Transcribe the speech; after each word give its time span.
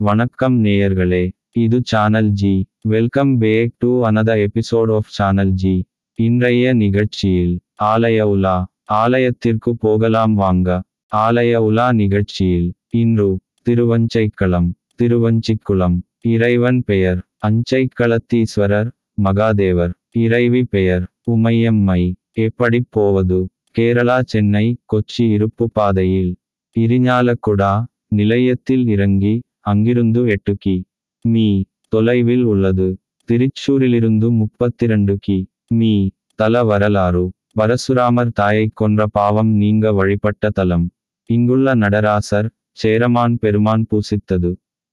வணக்கம் 0.00 0.64
நேயர்களே 0.64 1.30
இது 1.52 1.80
channel 1.84 2.30
G 2.32 2.66
welcome 2.82 3.38
back 3.38 3.72
to 3.78 4.04
another 4.04 4.46
episode 4.46 4.94
of 4.94 5.08
channel 5.08 5.52
G 5.52 5.86
இன்றைய 6.14 6.72
நிகழ்ச்சியில் 6.72 7.60
ஆலய 7.82 8.20
உலா 8.20 8.70
ஆலயத்திற்கு 8.84 9.76
போகலாம் 9.76 10.34
வாங்க. 10.34 10.82
ஆலய 11.16 11.56
உலா 11.56 11.92
நிகழ்ச்சியில் 11.92 12.72
இன்று 12.88 13.38
திருவஞ்சைக்களம் 13.68 14.70
திருவஞ்சிக்குளம் 15.02 15.98
இறைவன் 16.20 16.82
பெயர் 16.84 17.18
அஞ்சைக்களத்தீஸ்வரர் 17.46 18.90
மகாதேவர் 19.22 19.92
இறைவி 20.10 20.64
பெயர் 20.64 21.06
உமையம்மை. 21.30 22.12
எப்படி 22.32 22.84
போவது? 22.90 23.48
கேரளா 23.78 24.22
சென்னை 24.22 24.76
கொச்சி 24.92 25.30
இருப்பு 25.32 25.70
பாதையில் 25.70 26.36
இரிஞாலக்குடா 26.76 27.84
நிலையத்தில் 28.08 28.86
இறங்கி 28.86 29.40
அங்கிருந்து 29.66 30.20
எட்டு 30.28 30.52
கி. 30.56 30.76
மீ. 31.24 31.46
தொலைவில் 31.92 32.44
உள்ளது. 32.44 32.86
திருச்சூரிலிருந்து 33.28 34.28
முப்பத்திரண்டு 34.40 35.14
கி. 35.20 35.38
மீ. 35.70 35.92
தல 36.38 36.62
வரலாறு. 36.64 37.24
பரசுராமர் 37.56 38.32
தாயைக் 38.32 38.76
கொன்ற 38.76 39.00
பாவம் 39.12 39.50
நீங்க 39.56 39.92
வழிபட்ட 39.92 40.50
தலம். 40.50 40.86
இங்குள்ள 41.30 41.74
நடராசர் 41.74 42.48
சேரமான் 42.76 43.34
பெருமான் 43.38 43.84
பூசித்தது. 43.90 44.50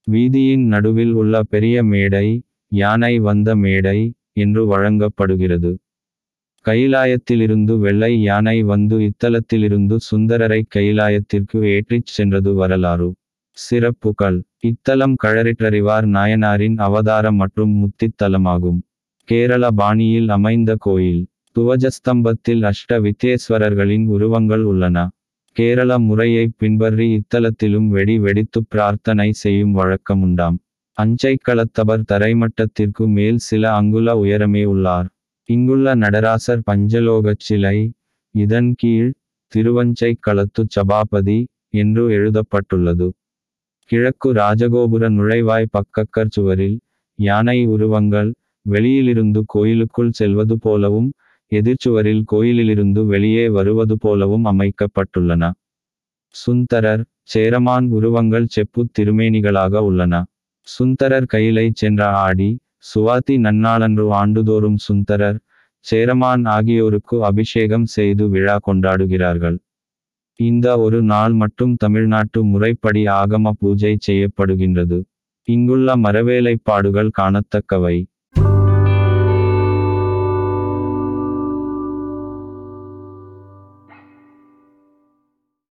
வீதியின் 0.08 0.66
நடுவில் 0.66 1.14
உள்ள 1.14 1.36
பெரிய 1.44 1.84
மேடை 1.84 2.28
யானை 2.72 3.14
வந்த 3.20 3.50
மேடை 3.56 3.98
என்று 4.36 4.62
வழங்கப்படுகிறது. 4.68 5.72
கைலாயத்திலிருந்து 6.66 7.74
வெள்ளை 7.80 8.14
யானை 8.24 8.58
வந்து 8.64 8.96
இத்தலத்திலிருந்து 9.10 9.96
சுந்தரரை 10.10 10.62
கைலாயத்திற்கு 10.76 11.60
ஏற்றிச் 11.76 12.12
சென்றது 12.16 12.54
வரலாறு. 12.54 13.10
சிறப்புகள். 13.58 14.38
இத்தலம் 14.70 15.16
கழறிற்றறிவார் 15.24 16.08
நாயனாரின் 16.16 16.78
அவதார 16.78 17.26
மற்றும் 17.32 17.74
முத்தித்தலமாகும். 17.82 18.80
கேரள 19.30 19.64
பாணியில் 19.72 20.30
அமைந்த 20.30 20.72
கோயில். 20.76 21.22
துவஜஸ்தம்பத்தில் 21.56 22.64
அஷ்ட 22.72 23.00
வித்தேஸ்வரர்களின் 23.06 24.06
உருவங்கள் 24.08 24.64
உள்ளன. 24.64 24.98
கேரள 25.56 25.92
முறையை 26.00 26.46
பின்பற்றி 26.58 27.06
இத்தலத்திலும் 27.20 27.88
வெடி 27.88 28.16
வெடித்து 28.20 28.60
பிரார்த்தனை 28.64 29.30
செய்யும் 29.44 29.76
வழக்கமுண்டாம். 29.78 30.58
அஞ்சைக்களத்தவர் 30.98 32.08
தரைமட்டத்திற்கு 32.12 33.04
மேல் 33.08 33.40
சில 33.48 33.64
அங்குல 33.74 34.16
உயரமே 34.24 34.64
உள்ளார். 34.74 35.08
இங்குள்ள 35.50 35.96
நடராசர் 35.96 36.66
பஞ்சலோகச் 36.72 37.44
சிலை 37.48 37.78
இதன் 38.36 38.72
கீழ் 38.78 39.12
திருவஞ்சை 39.54 40.12
களத்து 40.20 40.62
சபாபதி 40.76 41.40
என்று 41.74 42.04
எழுதப்பட்டுள்ளது. 42.12 43.08
கிழக்கு 43.90 44.34
ராஜகோபுர 44.34 45.10
நுழைவாய் 45.10 45.66
பக்கக்கர் 45.72 46.34
சுவரில் 46.36 46.78
யானை 47.20 47.66
உருவங்கள் 47.66 48.34
வெளியிலிருந்து 48.62 49.44
கோயிலுக்குள் 49.46 50.12
செல்வது 50.12 50.60
போலவும் 50.60 51.14
எதிர்ச்சுவரில் 51.52 52.24
கோயிலிலிருந்து 52.26 53.06
வெளியே 53.06 53.50
வருவது 53.50 53.98
போலவும் 53.98 54.46
அமைக்கப்பட்டுள்ளன. 54.46 55.52
சுந்தரர் 56.36 57.04
சேரமான் 57.24 57.88
உருவங்கள் 57.90 58.48
செப்புத் 58.48 58.92
திருமேனிகளாக 59.00 59.78
உள்ளன. 59.78 60.24
சுந்தரர் 60.68 61.26
கையிலை 61.26 61.72
சென்ற 61.74 62.08
ஆடி 62.08 62.50
சுவாதி 62.96 63.36
நன்னாளன்று 63.38 64.10
ஆண்டுதோறும் 64.12 64.78
சுந்தரர் 64.78 65.40
சேரமான் 65.80 66.46
ஆகியோருக்கு 66.46 67.26
அபிஷேகம் 67.26 67.86
செய்து 67.86 68.30
விழா 68.30 68.60
கொண்டாடுகிறார்கள். 68.68 69.58
இந்த 70.40 70.80
ஒரு 70.80 71.02
நாள் 71.02 71.34
மட்டும் 71.34 71.76
தமிழ்நாட்டு 71.76 72.44
முறைப்படி 72.44 73.04
ஆகம 73.06 73.52
பூஜை 73.60 73.98
செய்யப்படுகின்றது. 74.08 75.04
இங்குள்ள 75.48 75.96
மரவேலைப்பாடுகள் 75.96 77.10
காணத்தக்கவை. 77.18 78.06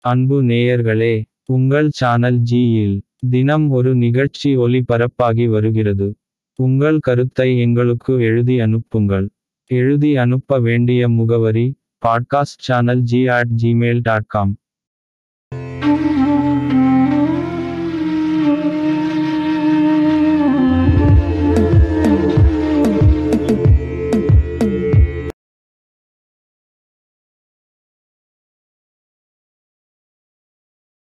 அன்பு 0.01 0.43
நேயர்களே 0.43 1.25
உங்கள் 1.45 1.89
சேனல் 1.91 2.41
ஜியில் 2.51 3.01
தினம் 3.31 3.71
ஒரு 3.71 3.95
நிகழ்ச்சி 3.95 4.57
ஒளிபரப்பாகி 4.57 5.51
வருகிறது. 5.51 6.17
உங்கள் 6.55 6.99
கருத்தை 6.99 7.61
எங்களுக்கு 7.61 8.21
எழுதி 8.21 8.61
அனுப்புங்கள். 8.61 9.29
எழுதி 9.71 10.17
அனுப்ப 10.17 10.59
வேண்டிய 10.59 11.09
முகவரி 11.09 11.81
podcast 12.07 12.59
channel 12.59 13.03
G 13.03 13.29
at 13.29 13.53
Gmail 13.63 14.01
dot 14.03 14.27
com 14.27 14.57